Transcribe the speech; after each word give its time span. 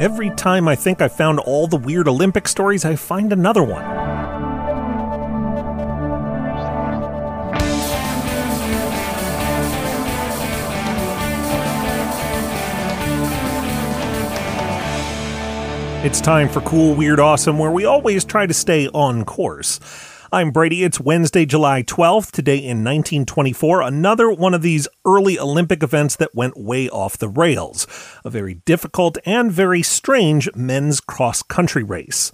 Every 0.00 0.30
time 0.30 0.66
I 0.66 0.76
think 0.76 1.02
I 1.02 1.08
found 1.08 1.40
all 1.40 1.66
the 1.66 1.76
weird 1.76 2.08
Olympic 2.08 2.48
stories, 2.48 2.86
I 2.86 2.96
find 2.96 3.34
another 3.34 3.62
one. 3.62 3.84
It's 16.02 16.22
time 16.22 16.48
for 16.48 16.62
Cool, 16.62 16.94
Weird, 16.94 17.20
Awesome, 17.20 17.58
where 17.58 17.70
we 17.70 17.84
always 17.84 18.24
try 18.24 18.46
to 18.46 18.54
stay 18.54 18.88
on 18.94 19.26
course. 19.26 19.80
I'm 20.32 20.52
Brady. 20.52 20.84
It's 20.84 21.00
Wednesday, 21.00 21.44
July 21.44 21.82
12th. 21.82 22.30
Today 22.30 22.58
in 22.58 22.84
1924, 22.84 23.82
another 23.82 24.30
one 24.30 24.54
of 24.54 24.62
these 24.62 24.86
early 25.04 25.36
Olympic 25.36 25.82
events 25.82 26.14
that 26.14 26.36
went 26.36 26.56
way 26.56 26.88
off 26.88 27.18
the 27.18 27.28
rails. 27.28 27.88
A 28.24 28.30
very 28.30 28.54
difficult 28.54 29.18
and 29.26 29.50
very 29.50 29.82
strange 29.82 30.48
men's 30.54 31.00
cross 31.00 31.42
country 31.42 31.82
race. 31.82 32.30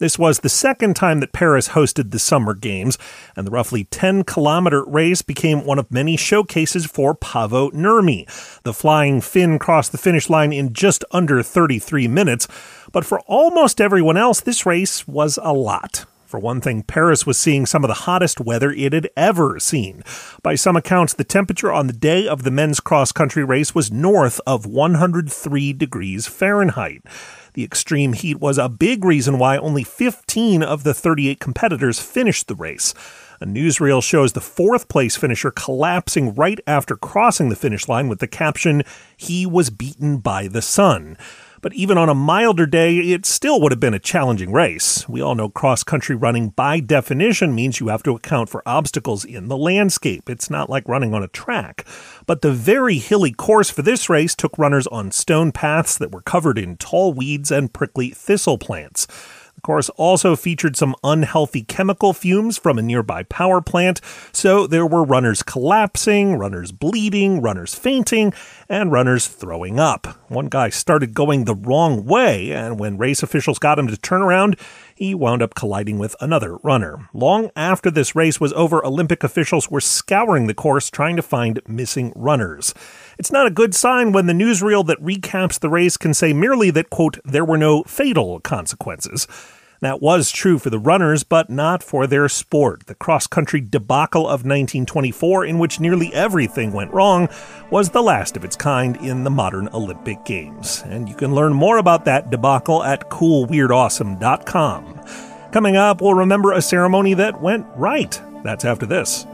This 0.00 0.18
was 0.18 0.40
the 0.40 0.50
second 0.50 0.96
time 0.96 1.20
that 1.20 1.32
Paris 1.32 1.70
hosted 1.70 2.10
the 2.10 2.18
Summer 2.18 2.52
Games, 2.52 2.98
and 3.34 3.46
the 3.46 3.50
roughly 3.50 3.84
10 3.84 4.24
kilometer 4.24 4.84
race 4.84 5.22
became 5.22 5.64
one 5.64 5.78
of 5.78 5.90
many 5.90 6.18
showcases 6.18 6.84
for 6.84 7.14
Paavo 7.14 7.72
Nurmi. 7.72 8.26
The 8.64 8.74
flying 8.74 9.22
Finn 9.22 9.58
crossed 9.58 9.92
the 9.92 9.98
finish 9.98 10.28
line 10.28 10.52
in 10.52 10.74
just 10.74 11.06
under 11.10 11.42
33 11.42 12.06
minutes, 12.06 12.46
but 12.92 13.06
for 13.06 13.20
almost 13.20 13.80
everyone 13.80 14.18
else, 14.18 14.42
this 14.42 14.66
race 14.66 15.08
was 15.08 15.38
a 15.42 15.54
lot. 15.54 16.04
For 16.30 16.38
one 16.38 16.60
thing, 16.60 16.84
Paris 16.84 17.26
was 17.26 17.36
seeing 17.38 17.66
some 17.66 17.82
of 17.82 17.88
the 17.88 18.04
hottest 18.06 18.38
weather 18.38 18.70
it 18.70 18.92
had 18.92 19.10
ever 19.16 19.58
seen. 19.58 20.04
By 20.44 20.54
some 20.54 20.76
accounts, 20.76 21.12
the 21.12 21.24
temperature 21.24 21.72
on 21.72 21.88
the 21.88 21.92
day 21.92 22.28
of 22.28 22.44
the 22.44 22.52
men's 22.52 22.78
cross 22.78 23.10
country 23.10 23.42
race 23.42 23.74
was 23.74 23.90
north 23.90 24.40
of 24.46 24.64
103 24.64 25.72
degrees 25.72 26.28
Fahrenheit. 26.28 27.02
The 27.54 27.64
extreme 27.64 28.12
heat 28.12 28.38
was 28.38 28.58
a 28.58 28.68
big 28.68 29.04
reason 29.04 29.40
why 29.40 29.56
only 29.56 29.82
15 29.82 30.62
of 30.62 30.84
the 30.84 30.94
38 30.94 31.40
competitors 31.40 31.98
finished 31.98 32.46
the 32.46 32.54
race. 32.54 32.94
A 33.40 33.44
newsreel 33.44 34.00
shows 34.00 34.32
the 34.32 34.40
fourth 34.40 34.86
place 34.86 35.16
finisher 35.16 35.50
collapsing 35.50 36.36
right 36.36 36.60
after 36.64 36.94
crossing 36.94 37.48
the 37.48 37.56
finish 37.56 37.88
line 37.88 38.08
with 38.08 38.20
the 38.20 38.28
caption, 38.28 38.84
He 39.16 39.46
was 39.46 39.70
beaten 39.70 40.18
by 40.18 40.46
the 40.46 40.62
sun. 40.62 41.16
But 41.62 41.74
even 41.74 41.98
on 41.98 42.08
a 42.08 42.14
milder 42.14 42.66
day, 42.66 42.96
it 42.96 43.26
still 43.26 43.60
would 43.60 43.72
have 43.72 43.80
been 43.80 43.94
a 43.94 43.98
challenging 43.98 44.50
race. 44.50 45.08
We 45.08 45.20
all 45.20 45.34
know 45.34 45.48
cross 45.48 45.82
country 45.82 46.16
running 46.16 46.50
by 46.50 46.80
definition 46.80 47.54
means 47.54 47.80
you 47.80 47.88
have 47.88 48.02
to 48.04 48.14
account 48.14 48.48
for 48.48 48.62
obstacles 48.64 49.24
in 49.24 49.48
the 49.48 49.56
landscape. 49.56 50.30
It's 50.30 50.48
not 50.48 50.70
like 50.70 50.88
running 50.88 51.12
on 51.12 51.22
a 51.22 51.28
track. 51.28 51.84
But 52.26 52.40
the 52.40 52.52
very 52.52 52.96
hilly 52.96 53.32
course 53.32 53.68
for 53.68 53.82
this 53.82 54.08
race 54.08 54.34
took 54.34 54.56
runners 54.56 54.86
on 54.86 55.10
stone 55.10 55.52
paths 55.52 55.98
that 55.98 56.12
were 56.12 56.22
covered 56.22 56.58
in 56.58 56.76
tall 56.78 57.12
weeds 57.12 57.50
and 57.50 57.72
prickly 57.72 58.10
thistle 58.10 58.56
plants. 58.56 59.06
Course 59.62 59.88
also 59.90 60.36
featured 60.36 60.76
some 60.76 60.96
unhealthy 61.04 61.62
chemical 61.62 62.12
fumes 62.12 62.58
from 62.58 62.78
a 62.78 62.82
nearby 62.82 63.22
power 63.24 63.60
plant, 63.60 64.00
so 64.32 64.66
there 64.66 64.86
were 64.86 65.04
runners 65.04 65.42
collapsing, 65.42 66.36
runners 66.36 66.72
bleeding, 66.72 67.40
runners 67.42 67.74
fainting, 67.74 68.32
and 68.68 68.92
runners 68.92 69.26
throwing 69.26 69.78
up. 69.78 70.06
One 70.28 70.46
guy 70.46 70.70
started 70.70 71.14
going 71.14 71.44
the 71.44 71.54
wrong 71.54 72.04
way, 72.04 72.52
and 72.52 72.78
when 72.78 72.98
race 72.98 73.22
officials 73.22 73.58
got 73.58 73.78
him 73.78 73.88
to 73.88 73.96
turn 73.96 74.22
around, 74.22 74.56
he 74.94 75.14
wound 75.14 75.42
up 75.42 75.54
colliding 75.54 75.98
with 75.98 76.14
another 76.20 76.56
runner. 76.58 77.08
Long 77.14 77.50
after 77.56 77.90
this 77.90 78.14
race 78.14 78.38
was 78.38 78.52
over, 78.52 78.84
Olympic 78.84 79.24
officials 79.24 79.70
were 79.70 79.80
scouring 79.80 80.46
the 80.46 80.54
course 80.54 80.90
trying 80.90 81.16
to 81.16 81.22
find 81.22 81.60
missing 81.66 82.12
runners. 82.14 82.74
It's 83.18 83.32
not 83.32 83.46
a 83.46 83.50
good 83.50 83.74
sign 83.74 84.12
when 84.12 84.26
the 84.26 84.34
newsreel 84.34 84.86
that 84.86 85.02
recaps 85.02 85.58
the 85.58 85.70
race 85.70 85.96
can 85.96 86.12
say 86.12 86.32
merely 86.32 86.70
that, 86.72 86.90
quote, 86.90 87.18
there 87.24 87.44
were 87.44 87.58
no 87.58 87.82
fatal 87.84 88.40
consequences. 88.40 89.26
That 89.80 90.02
was 90.02 90.30
true 90.30 90.58
for 90.58 90.68
the 90.68 90.78
runners, 90.78 91.24
but 91.24 91.48
not 91.48 91.82
for 91.82 92.06
their 92.06 92.28
sport. 92.28 92.86
The 92.86 92.94
cross 92.94 93.26
country 93.26 93.62
debacle 93.62 94.24
of 94.26 94.44
1924, 94.44 95.46
in 95.46 95.58
which 95.58 95.80
nearly 95.80 96.12
everything 96.12 96.70
went 96.72 96.92
wrong, 96.92 97.30
was 97.70 97.88
the 97.88 98.02
last 98.02 98.36
of 98.36 98.44
its 98.44 98.56
kind 98.56 98.96
in 98.98 99.24
the 99.24 99.30
modern 99.30 99.70
Olympic 99.72 100.22
Games. 100.26 100.82
And 100.84 101.08
you 101.08 101.14
can 101.14 101.34
learn 101.34 101.54
more 101.54 101.78
about 101.78 102.04
that 102.04 102.28
debacle 102.30 102.82
at 102.82 103.08
coolweirdawesome.com. 103.08 105.00
Coming 105.50 105.76
up, 105.76 106.02
we'll 106.02 106.14
remember 106.14 106.52
a 106.52 106.60
ceremony 106.60 107.14
that 107.14 107.40
went 107.40 107.66
right. 107.74 108.20
That's 108.44 108.66
after 108.66 108.84
this. 108.84 109.26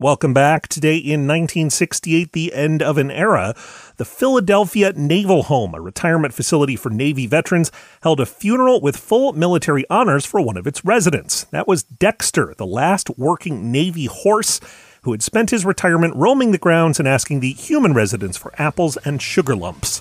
Welcome 0.00 0.32
back. 0.32 0.68
Today 0.68 0.96
in 0.96 1.26
1968, 1.26 2.30
the 2.30 2.54
end 2.54 2.84
of 2.84 2.98
an 2.98 3.10
era, 3.10 3.52
the 3.96 4.04
Philadelphia 4.04 4.92
Naval 4.92 5.42
Home, 5.42 5.74
a 5.74 5.80
retirement 5.80 6.32
facility 6.32 6.76
for 6.76 6.88
Navy 6.88 7.26
veterans, 7.26 7.72
held 8.02 8.20
a 8.20 8.26
funeral 8.26 8.80
with 8.80 8.96
full 8.96 9.32
military 9.32 9.84
honors 9.90 10.24
for 10.24 10.40
one 10.40 10.56
of 10.56 10.68
its 10.68 10.84
residents. 10.84 11.46
That 11.46 11.66
was 11.66 11.82
Dexter, 11.82 12.54
the 12.56 12.64
last 12.64 13.10
working 13.18 13.72
Navy 13.72 14.06
horse 14.06 14.60
who 15.02 15.10
had 15.10 15.20
spent 15.20 15.50
his 15.50 15.64
retirement 15.64 16.14
roaming 16.14 16.52
the 16.52 16.58
grounds 16.58 17.00
and 17.00 17.08
asking 17.08 17.40
the 17.40 17.52
human 17.54 17.92
residents 17.92 18.36
for 18.36 18.52
apples 18.56 18.98
and 18.98 19.20
sugar 19.20 19.56
lumps. 19.56 20.00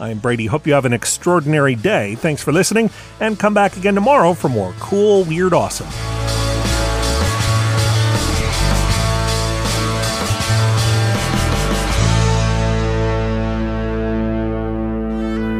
I'm 0.00 0.20
Brady. 0.20 0.46
Hope 0.46 0.66
you 0.66 0.72
have 0.72 0.86
an 0.86 0.94
extraordinary 0.94 1.74
day. 1.74 2.14
Thanks 2.14 2.42
for 2.42 2.50
listening, 2.50 2.88
and 3.20 3.38
come 3.38 3.52
back 3.52 3.76
again 3.76 3.94
tomorrow 3.94 4.32
for 4.32 4.48
more 4.48 4.74
cool, 4.80 5.24
weird, 5.24 5.52
awesome. 5.52 6.13